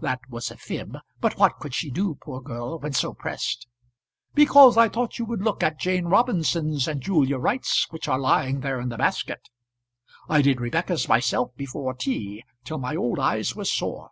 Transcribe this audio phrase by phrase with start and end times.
[0.00, 3.68] That was a fib; but what could she do, poor girl, when so pressed?
[4.34, 8.62] "Because I thought you would look at Jane Robinson's and Julia Wright's which are lying
[8.62, 9.48] there in the basket.
[10.28, 14.10] I did Rebecca's myself before tea, till my old eyes were sore."